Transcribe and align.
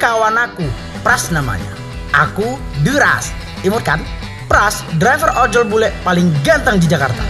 kawan 0.00 0.32
aku, 0.40 0.64
Pras 1.04 1.28
namanya. 1.28 1.68
Aku 2.16 2.56
Deras. 2.80 3.36
Imut 3.60 3.84
kan? 3.84 4.00
Pras, 4.48 4.80
driver 4.96 5.28
ojol 5.36 5.68
bule 5.68 5.92
paling 6.00 6.32
ganteng 6.40 6.80
di 6.80 6.88
Jakarta. 6.88 7.20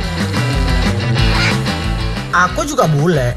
Aku 2.30 2.62
juga 2.62 2.86
bule. 2.86 3.34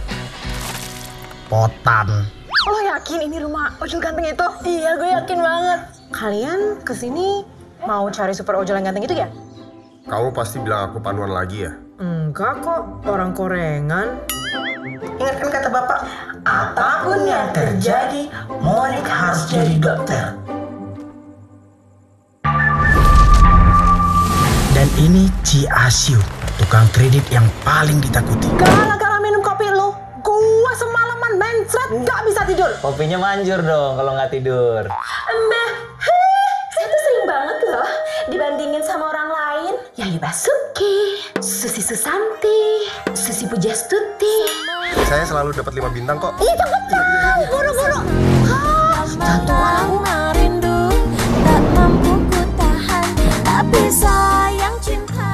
Potan. 1.50 2.30
Lo 2.70 2.80
yakin 2.86 3.26
ini 3.26 3.42
rumah 3.42 3.74
ojol 3.82 3.98
ganteng 3.98 4.30
itu? 4.30 4.48
Iya, 4.70 5.02
gue 5.02 5.10
yakin 5.10 5.40
banget. 5.42 5.80
Kalian 6.14 6.60
ke 6.86 6.94
sini 6.94 7.42
mau 7.90 8.06
cari 8.14 8.38
super 8.38 8.54
ojol 8.62 8.78
yang 8.78 8.94
ganteng 8.94 9.10
itu 9.10 9.18
ya? 9.18 9.28
Kamu 10.06 10.30
pasti 10.30 10.62
bilang 10.62 10.94
aku 10.94 11.02
panuan 11.02 11.34
lagi 11.34 11.66
ya? 11.66 11.74
Enggak 11.98 12.62
kok, 12.62 13.02
orang 13.10 13.34
korengan. 13.34 14.22
Ingat 15.18 15.36
kan 15.42 15.50
kata 15.50 15.70
bapak, 15.74 16.00
apa 16.44 17.08
pun 17.08 17.24
yang 17.24 17.56
terjadi, 17.56 18.28
Monik 18.60 19.08
harus 19.08 19.48
jadi 19.48 19.76
dokter. 19.80 20.36
Dan 24.76 24.88
ini 25.00 25.32
Ci 25.48 25.64
Asyu, 25.72 26.20
tukang 26.60 26.84
kredit 26.92 27.24
yang 27.32 27.48
paling 27.64 27.96
ditakuti. 28.04 28.52
Gara-gara 28.60 29.24
minum 29.24 29.40
kopi 29.40 29.72
lu, 29.72 29.96
gua 30.20 30.74
semalaman 30.76 31.40
mencret 31.40 31.90
gak 32.04 32.22
bisa 32.28 32.42
tidur. 32.44 32.72
Kopinya 32.84 33.24
manjur 33.24 33.64
dong 33.64 33.96
kalau 33.96 34.12
nggak 34.12 34.32
tidur. 34.36 34.84
Mbak, 35.32 35.70
heh, 36.04 36.52
saya 36.76 36.86
tuh 36.92 37.02
sering 37.08 37.24
banget 37.24 37.58
loh 37.72 37.90
dibandingin 38.28 38.84
sama 38.84 39.16
orang 39.16 39.30
lain. 39.32 39.74
Yayu 39.96 40.20
Basuki, 40.20 41.24
Susi 41.40 41.80
Susanti, 41.80 42.92
Susi 43.16 43.48
Pujastuti. 43.48 44.73
Saya 45.10 45.26
selalu 45.26 45.50
dapat 45.58 45.74
5 45.78 45.90
bintang 45.90 46.18
kok. 46.22 46.34
Ih, 46.38 46.54
cepetan, 46.54 47.38
buru-buru. 47.50 48.00
Satu 49.14 49.54
orang. 49.54 49.92
rindu 50.34 50.80
tak 51.46 51.64
mampu 51.78 52.14
ku 52.28 52.42
tahan 52.58 53.08
tapi 53.46 53.84
sayang 53.94 54.76
cinta 54.82 55.32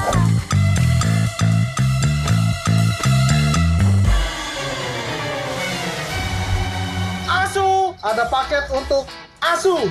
Asu, 7.26 7.96
ada 8.04 8.24
paket 8.28 8.64
untuk 8.70 9.08
Asu. 9.40 9.88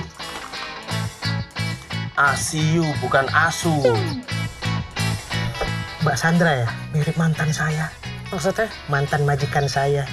Asiu 2.14 2.84
bukan 3.00 3.24
asu. 3.32 3.80
Mbak 6.04 6.16
Sandra 6.20 6.52
ya, 6.64 6.68
mirip 6.92 7.16
mantan 7.16 7.48
saya. 7.48 7.88
Maksudnya 8.30 8.70
mantan 8.86 9.26
majikan 9.26 9.66
saya. 9.66 10.06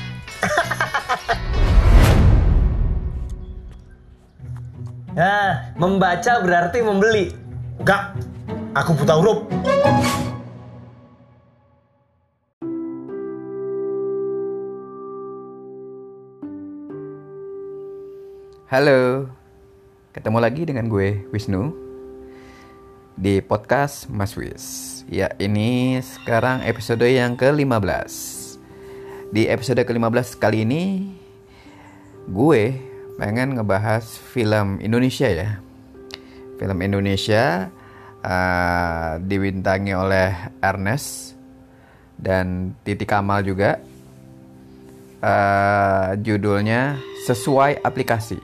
Nah, 5.14 5.70
membaca 5.82 6.42
berarti 6.42 6.82
membeli. 6.82 7.30
Enggak, 7.78 8.18
aku 8.74 8.98
buta 8.98 9.22
huruf. 9.22 9.46
Halo, 18.68 19.30
ketemu 20.18 20.38
lagi 20.42 20.66
dengan 20.66 20.90
gue 20.90 21.22
Wisnu 21.30 21.87
di 23.18 23.42
podcast 23.42 24.06
Mas 24.14 24.38
Wis. 24.38 25.02
Ya, 25.10 25.34
ini 25.42 25.98
sekarang 26.06 26.62
episode 26.62 27.02
yang 27.10 27.34
ke-15. 27.34 28.14
Di 29.34 29.50
episode 29.50 29.82
ke-15 29.82 30.38
kali 30.38 30.62
ini 30.62 30.84
gue 32.30 32.78
pengen 33.18 33.58
ngebahas 33.58 34.06
film 34.06 34.78
Indonesia 34.86 35.26
ya. 35.26 35.58
Film 36.62 36.78
Indonesia 36.78 37.74
uh, 38.22 39.18
dibintangi 39.18 39.98
oleh 39.98 40.54
Ernest 40.62 41.34
dan 42.22 42.78
Titi 42.86 43.10
Kamal 43.10 43.42
juga. 43.42 43.82
Uh, 45.18 46.14
judulnya 46.22 47.02
sesuai 47.26 47.82
aplikasi. 47.82 48.38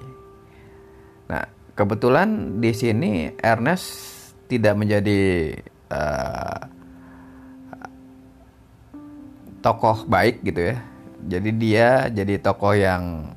Nah, 1.30 1.46
kebetulan 1.78 2.58
di 2.58 2.74
sini 2.74 3.30
Ernest 3.38 4.13
tidak 4.58 4.78
menjadi 4.78 5.22
uh, 5.90 6.60
tokoh 9.64 10.06
baik 10.06 10.44
gitu 10.44 10.74
ya. 10.74 10.76
Jadi 11.24 11.50
dia 11.56 11.90
jadi 12.12 12.36
tokoh 12.44 12.76
yang 12.76 13.32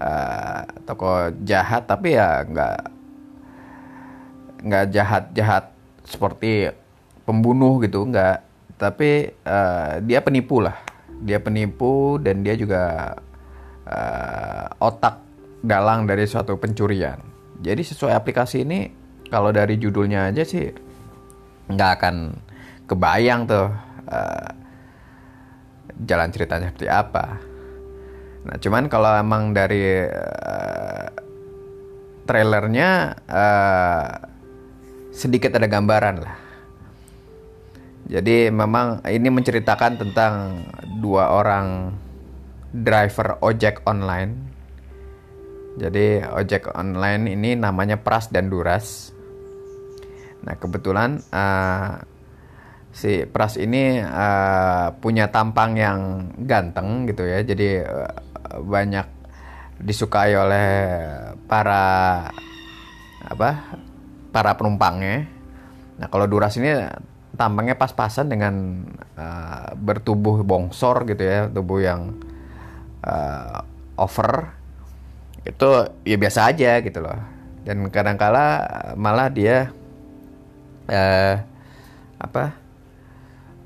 uh, 0.00 0.64
tokoh 0.88 1.30
jahat 1.44 1.84
tapi 1.84 2.16
ya 2.16 2.42
nggak 2.48 2.78
nggak 4.60 4.84
jahat-jahat 4.92 5.64
seperti 6.08 6.72
pembunuh 7.28 7.76
gitu 7.84 8.08
nggak. 8.08 8.40
Tapi 8.80 9.36
uh, 9.44 10.00
dia 10.00 10.24
penipu 10.24 10.64
lah. 10.64 10.80
Dia 11.20 11.36
penipu 11.36 12.16
dan 12.16 12.40
dia 12.40 12.56
juga 12.56 13.12
uh, 13.84 14.66
otak 14.80 15.20
dalang 15.60 16.08
dari 16.08 16.24
suatu 16.24 16.56
pencurian. 16.56 17.20
Jadi 17.60 17.84
sesuai 17.84 18.16
aplikasi 18.16 18.64
ini 18.64 18.99
kalau 19.30 19.54
dari 19.54 19.78
judulnya 19.78 20.28
aja 20.28 20.42
sih 20.42 20.68
nggak 21.70 21.90
akan 22.02 22.34
kebayang 22.90 23.46
tuh 23.46 23.70
uh, 24.10 24.48
jalan 26.02 26.34
ceritanya 26.34 26.74
seperti 26.74 26.90
apa. 26.90 27.38
Nah 28.50 28.56
cuman 28.58 28.90
kalau 28.90 29.14
emang 29.14 29.54
dari 29.54 30.02
uh, 30.02 31.06
trailernya 32.26 33.14
uh, 33.30 34.08
sedikit 35.14 35.54
ada 35.54 35.70
gambaran 35.70 36.16
lah. 36.18 36.36
Jadi 38.10 38.50
memang 38.50 39.06
ini 39.06 39.30
menceritakan 39.30 40.02
tentang 40.02 40.66
dua 40.98 41.30
orang 41.30 41.94
driver 42.74 43.38
ojek 43.38 43.86
online 43.86 44.50
jadi 45.78 46.26
ojek 46.26 46.74
online 46.74 47.30
ini 47.30 47.54
namanya 47.54 48.00
Pras 48.00 48.28
dan 48.32 48.50
Duras. 48.50 49.14
Nah 50.46 50.54
kebetulan 50.56 51.20
uh, 51.32 52.00
si 52.90 53.24
Pras 53.28 53.60
ini 53.60 54.00
uh, 54.02 54.94
punya 54.98 55.30
tampang 55.30 55.76
yang 55.76 55.98
ganteng 56.44 57.08
gitu 57.08 57.26
ya. 57.26 57.44
Jadi 57.44 57.84
uh, 57.84 58.60
banyak 58.60 59.06
disukai 59.80 60.36
oleh 60.36 60.68
para 61.48 61.84
apa 63.24 63.50
para 64.30 64.56
penumpangnya. 64.56 65.28
Nah 66.00 66.06
kalau 66.08 66.28
Duras 66.28 66.56
ini 66.56 66.72
tampangnya 67.36 67.76
pas-pasan 67.76 68.28
dengan 68.28 68.84
uh, 69.16 69.72
bertubuh 69.76 70.44
bongsor 70.44 71.08
gitu 71.08 71.24
ya, 71.24 71.48
tubuh 71.48 71.80
yang 71.80 72.16
uh, 73.04 73.64
over 73.96 74.56
itu 75.44 75.68
ya 76.04 76.16
biasa 76.20 76.52
aja 76.52 76.84
gitu 76.84 77.00
loh 77.00 77.16
dan 77.64 77.88
kadangkala 77.88 78.64
malah 78.96 79.28
dia 79.32 79.72
eh, 80.90 81.38
apa 82.18 82.44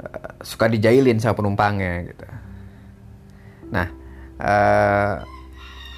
eh, 0.04 0.30
suka 0.44 0.68
dijailin 0.68 1.16
sama 1.18 1.40
penumpangnya 1.40 2.04
gitu. 2.12 2.26
Nah 3.72 3.88
eh, 4.38 5.14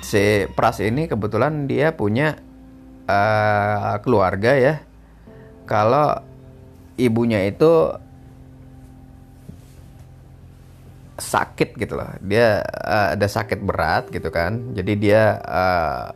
si 0.07 0.47
Pras 0.55 0.79
ini 0.79 1.11
kebetulan 1.11 1.67
dia 1.67 1.91
punya 1.93 2.39
eh, 3.11 3.95
keluarga 4.07 4.55
ya. 4.55 4.75
Kalau 5.67 6.23
ibunya 6.95 7.43
itu 7.43 7.91
sakit 11.17 11.81
gitu 11.81 11.97
loh. 11.97 12.09
Dia 12.23 12.61
uh, 12.65 13.17
ada 13.17 13.27
sakit 13.27 13.61
berat 13.65 14.13
gitu 14.13 14.29
kan. 14.29 14.77
Jadi 14.77 14.93
dia 15.01 15.41
uh, 15.43 16.13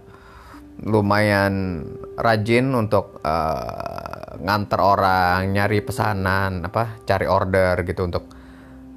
lumayan 0.84 1.84
rajin 2.20 2.72
untuk 2.72 3.20
uh, 3.24 3.99
nganter 4.40 4.80
orang 4.80 5.52
nyari 5.52 5.84
pesanan 5.84 6.64
apa 6.64 7.00
cari 7.04 7.28
order 7.28 7.84
gitu 7.84 8.08
untuk 8.08 8.24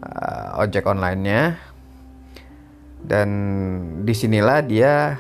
uh, 0.04 0.62
ojek 0.64 0.88
online-nya. 0.88 1.60
Dan 3.04 3.30
di 4.08 4.16
sinilah 4.16 4.64
dia 4.64 5.20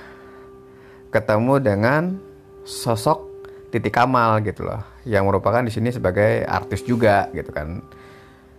ketemu 1.11 1.59
dengan 1.59 2.15
sosok 2.63 3.27
Titi 3.75 3.91
Kamal 3.91 4.39
gitu 4.47 4.63
loh 4.63 4.79
yang 5.03 5.27
merupakan 5.27 5.59
di 5.59 5.67
sini 5.67 5.91
sebagai 5.91 6.47
artis 6.47 6.87
juga 6.87 7.27
gitu 7.35 7.51
kan. 7.51 7.83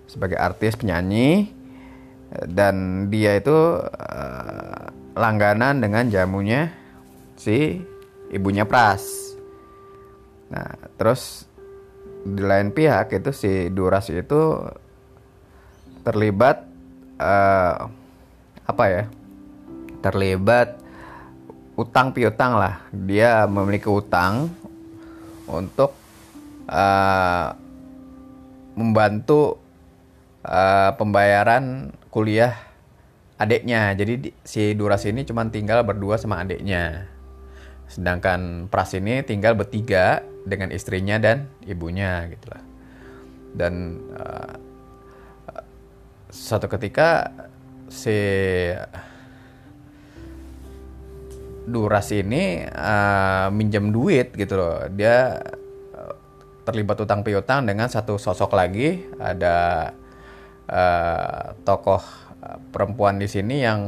Sebagai 0.05 0.37
artis 0.37 0.77
penyanyi. 0.77 1.63
Dan 2.35 3.07
dia 3.15 3.39
itu 3.39 3.79
uh, 3.79 4.85
langganan 5.15 5.79
dengan 5.79 6.11
jamunya 6.11 6.75
si 7.39 7.79
ibunya 8.35 8.67
Pras. 8.67 9.35
Nah, 10.51 10.75
terus 10.99 11.44
di 12.25 12.43
lain 12.43 12.73
pihak 12.73 13.12
itu 13.12 13.31
si 13.37 13.69
Duras 13.69 14.09
itu 14.09 14.65
terlibat 16.00 16.65
uh, 17.21 17.88
apa 18.65 18.85
ya? 18.88 19.05
Terlibat 20.00 20.81
utang 21.76 22.17
piutang 22.17 22.56
lah. 22.56 22.81
Dia 22.93 23.44
memiliki 23.49 23.88
utang 23.88 24.53
untuk 25.49 25.97
eh, 26.69 27.49
membantu 28.75 29.56
eh, 30.44 30.91
pembayaran 30.97 31.93
kuliah 32.12 32.53
adiknya. 33.41 33.97
Jadi 33.97 34.12
di- 34.29 34.35
si 34.44 34.77
Duras 34.77 35.05
ini 35.09 35.25
cuma 35.25 35.44
tinggal 35.49 35.82
berdua 35.85 36.20
sama 36.20 36.44
adiknya. 36.44 37.09
Sedangkan 37.94 38.67
Pras 38.67 38.91
ini 38.99 39.23
tinggal 39.23 39.55
bertiga 39.55 40.19
dengan 40.43 40.75
istrinya 40.75 41.14
dan 41.23 41.46
ibunya 41.62 42.26
gitu 42.26 42.50
lah. 42.50 42.62
Dan 43.55 44.02
eh, 44.19 44.55
suatu 46.35 46.67
ketika 46.67 47.31
si 47.87 48.19
Duras 51.64 52.12
ini 52.12 52.67
eh, 52.67 53.46
minjem 53.55 53.94
duit 53.94 54.35
gitu 54.35 54.58
loh. 54.58 54.91
Dia 54.91 55.38
eh, 55.94 56.14
terlibat 56.67 56.99
utang 56.99 57.23
piutang 57.23 57.64
dengan 57.64 57.87
satu 57.87 58.19
sosok 58.19 58.52
lagi. 58.52 59.06
Ada 59.17 59.56
eh, 60.67 61.43
tokoh 61.62 62.02
perempuan 62.75 63.17
di 63.17 63.25
sini 63.25 63.64
yang 63.64 63.81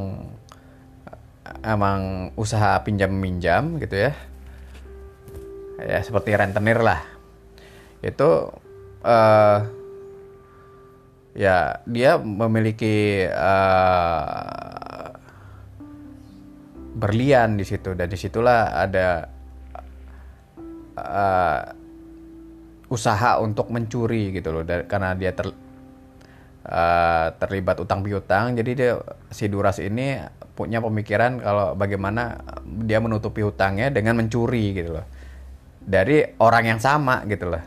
emang 1.63 2.31
usaha 2.35 2.81
pinjam 2.83 3.13
minjam 3.13 3.79
gitu 3.83 4.09
ya. 4.09 4.13
Ya 5.81 6.01
seperti 6.01 6.33
rentenir 6.35 6.81
lah. 6.81 7.01
Itu 8.01 8.53
eh 9.05 9.59
ya 11.37 11.85
dia 11.85 12.17
memiliki 12.17 13.29
eh, 13.29 15.09
berlian 16.97 17.61
di 17.61 17.65
situ 17.69 17.93
dan 17.93 18.09
di 18.09 18.17
situlah 18.17 18.73
ada 18.73 19.29
eh, 20.97 21.63
usaha 22.89 23.37
untuk 23.43 23.69
mencuri 23.69 24.33
gitu 24.33 24.55
loh 24.55 24.63
karena 24.65 25.13
dia 25.13 25.35
ter, 25.37 25.51
eh, 26.67 27.27
terlibat 27.39 27.79
utang 27.79 28.03
piutang. 28.03 28.59
Jadi 28.59 28.71
dia 28.75 28.99
si 29.31 29.47
Duras 29.47 29.79
ini 29.79 30.19
punya 30.59 30.83
pemikiran 30.83 31.39
kalau 31.39 31.67
bagaimana 31.79 32.43
dia 32.65 32.99
menutupi 32.99 33.45
hutangnya 33.45 33.93
dengan 33.95 34.19
mencuri 34.19 34.75
gitu 34.75 34.99
loh. 34.99 35.07
Dari 35.87 36.37
orang 36.43 36.77
yang 36.77 36.81
sama 36.83 37.23
gitu 37.31 37.47
loh. 37.55 37.63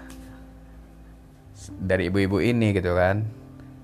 Dari 1.80 2.12
ibu-ibu 2.12 2.44
ini 2.44 2.76
gitu 2.76 2.94
kan. 2.94 3.24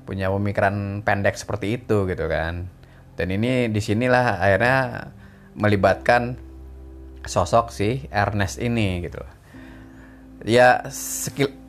Punya 0.05 0.29
pemikiran 0.29 1.01
pendek 1.01 1.39
seperti 1.39 1.79
itu 1.81 2.05
gitu 2.05 2.27
kan. 2.27 2.67
Dan 3.15 3.27
ini 3.31 3.71
di 3.71 3.79
sinilah 3.79 4.43
akhirnya 4.43 5.07
melibatkan 5.55 6.35
sosok 7.23 7.71
si 7.71 8.05
Ernest 8.11 8.59
ini 8.61 9.01
gitu 9.01 9.23
loh. 9.23 9.31
Ya 10.45 10.85
skill 10.93 11.64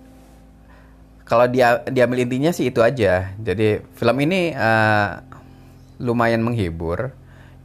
kalau 1.26 1.50
dia 1.50 1.82
diambil 1.90 2.22
intinya 2.22 2.54
sih 2.54 2.70
itu 2.70 2.80
aja. 2.80 3.34
Jadi 3.42 3.82
film 3.98 4.16
ini 4.22 4.54
eh, 4.54 5.08
lumayan 5.98 6.46
menghibur. 6.46 7.10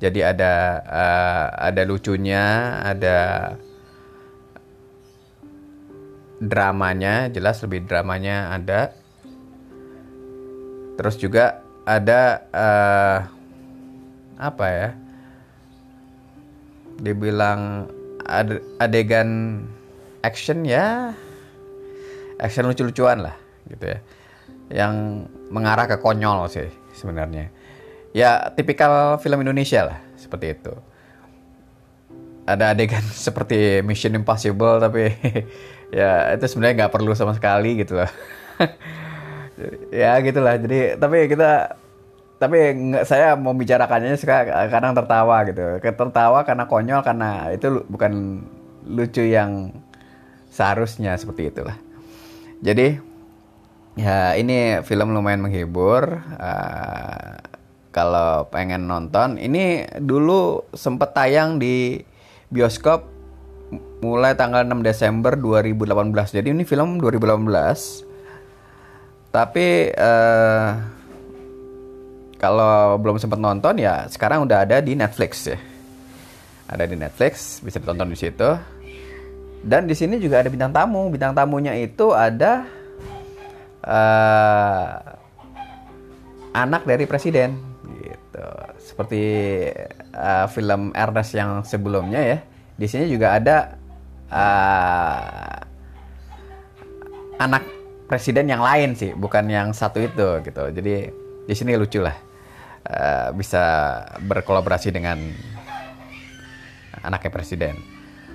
Jadi 0.02 0.19
ada 0.25 0.81
eh, 0.81 1.46
ada 1.69 1.81
lucunya 1.86 2.44
ada 2.81 3.18
dramanya 6.42 7.30
jelas 7.30 7.62
lebih 7.62 7.86
dramanya 7.86 8.50
ada. 8.58 8.98
Terus 10.98 11.22
juga 11.22 11.62
ada 11.86 12.22
eh, 12.50 13.18
apa 14.42 14.66
ya 14.74 14.90
dibilang 16.98 17.86
ade- 18.25 18.66
adegan 18.81 19.62
action 20.25 20.66
ya. 20.66 21.14
Action 22.42 22.66
lucu-lucuan 22.66 23.22
lah 23.22 23.50
gitu 23.71 23.85
ya. 23.88 24.00
Yang 24.71 24.94
mengarah 25.51 25.88
ke 25.88 26.00
konyol 26.00 26.47
sih 26.51 26.68
sebenarnya. 26.95 27.51
Ya 28.12 28.51
tipikal 28.51 29.19
film 29.23 29.44
Indonesia 29.44 29.88
lah 29.88 30.00
seperti 30.19 30.59
itu. 30.59 30.73
Ada 32.47 32.75
adegan 32.75 33.03
seperti 33.27 33.79
Mission 33.83 34.15
Impossible 34.15 34.79
tapi 34.83 35.12
ya 35.97 36.35
itu 36.35 36.45
sebenarnya 36.47 36.85
nggak 36.85 36.94
perlu 36.94 37.12
sama 37.15 37.35
sekali 37.35 37.81
gitu 37.81 38.00
loh. 38.00 38.12
Ya 39.94 40.18
gitulah. 40.25 40.57
Jadi 40.57 40.97
tapi 40.97 41.29
kita 41.29 41.77
tapi 42.41 42.57
nggak 42.73 43.06
saya 43.06 43.38
suka 44.18 44.65
kadang 44.73 44.97
tertawa 44.97 45.45
gitu. 45.45 45.77
Tertawa 45.77 46.41
karena 46.41 46.65
konyol 46.65 47.06
karena 47.06 47.53
itu 47.53 47.85
bukan 47.85 48.41
lucu 48.89 49.21
yang 49.21 49.69
seharusnya 50.50 51.13
seperti 51.13 51.53
itulah. 51.53 51.77
Jadi 52.65 53.11
ya 53.98 54.36
ini 54.36 54.84
film 54.84 55.16
lumayan 55.16 55.42
menghibur. 55.44 56.24
Eh, 56.40 57.32
kalau 57.92 58.48
pengen 58.48 58.88
nonton 58.88 59.36
ini 59.36 59.84
dulu 60.00 60.64
sempet 60.72 61.12
tayang 61.12 61.60
di 61.60 62.00
bioskop 62.48 63.04
mulai 64.00 64.32
tanggal 64.36 64.64
6 64.64 64.80
Desember 64.80 65.36
2018 65.36 66.40
jadi 66.40 66.48
ini 66.56 66.64
film 66.64 67.04
2018 67.04 69.36
tapi 69.36 69.92
eh, 69.92 70.70
kalau 72.40 72.96
belum 72.96 73.20
sempat 73.20 73.44
nonton 73.44 73.76
ya 73.76 74.08
sekarang 74.08 74.48
udah 74.48 74.64
ada 74.64 74.80
di 74.80 74.96
Netflix 74.96 75.52
ya 75.52 75.60
ada 76.72 76.88
di 76.88 76.96
Netflix 76.96 77.60
bisa 77.60 77.84
ditonton 77.84 78.08
di 78.08 78.18
situ. 78.18 78.50
Dan 79.62 79.86
di 79.86 79.94
sini 79.94 80.18
juga 80.18 80.40
ada 80.40 80.48
bintang 80.48 80.72
tamu. 80.72 81.12
Bintang 81.12 81.36
tamunya 81.36 81.76
itu 81.76 82.16
ada 82.16 82.66
eh, 83.86 84.94
anak 86.51 86.83
dari 86.86 87.06
presiden 87.06 87.57
gitu. 88.01 88.48
Seperti 88.80 89.22
eh, 89.98 90.45
film 90.54 90.92
Ernest 90.94 91.31
yang 91.36 91.62
sebelumnya 91.66 92.22
ya. 92.22 92.38
Di 92.78 92.88
sini 92.89 93.10
juga 93.12 93.38
ada 93.38 93.78
eh, 94.31 95.57
anak 97.42 97.63
presiden 98.06 98.51
yang 98.51 98.62
lain 98.62 98.94
sih 98.94 99.16
bukan 99.16 99.48
yang 99.50 99.74
satu 99.74 100.01
itu 100.01 100.42
gitu. 100.45 100.63
Jadi 100.69 100.94
di 101.45 101.56
sini 101.57 101.74
lucu 101.74 102.04
lah 102.04 102.31
Eh, 102.81 103.30
bisa 103.38 103.62
berkolaborasi 104.25 104.90
dengan 104.90 105.21
anaknya 107.06 107.30
presiden. 107.30 107.78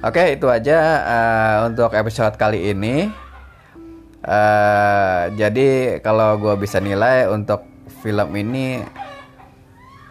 Oke 0.07 0.39
itu 0.39 0.47
aja 0.47 0.79
eh, 1.03 1.57
untuk 1.67 1.91
episode 1.91 2.39
kali 2.39 2.71
ini 2.71 3.11
Eh, 4.25 5.23
jadi 5.37 6.01
kalau 6.01 6.41
gue 6.41 6.55
bisa 6.57 6.81
nilai 6.81 7.29
untuk 7.29 7.69
film 8.01 8.33
ini 8.33 8.81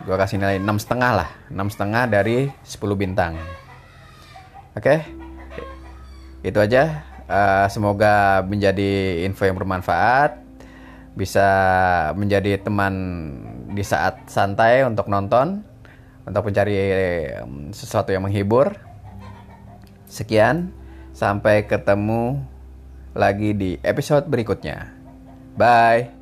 gue 0.05 0.15
kasih 0.15 0.37
nilai 0.37 0.61
enam 0.61 0.77
setengah 0.77 1.11
lah. 1.25 1.29
Enam 1.49 1.67
setengah 1.73 2.05
dari 2.05 2.53
10 2.61 2.93
bintang. 2.93 3.33
Oke? 4.77 5.01
Itu 6.45 6.61
aja. 6.61 7.01
Eh, 7.25 7.67
semoga 7.73 8.45
menjadi 8.45 9.25
info 9.25 9.49
yang 9.49 9.57
bermanfaat. 9.57 10.45
Bisa 11.15 11.47
menjadi 12.13 12.59
teman 12.59 12.93
di 13.71 13.81
saat 13.81 14.27
santai 14.27 14.83
untuk 14.83 15.07
nonton 15.07 15.63
untuk 16.25 16.49
mencari 16.49 16.75
em, 17.41 17.69
sesuatu 17.73 18.13
yang 18.13 18.25
menghibur. 18.25 18.73
Sekian. 20.05 20.69
Sampai 21.15 21.63
ketemu 21.63 22.43
lagi 23.15 23.55
di 23.55 23.71
episode 23.81 24.27
berikutnya. 24.27 24.91
Bye 25.55 26.14